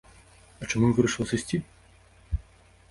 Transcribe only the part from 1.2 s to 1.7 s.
сысці?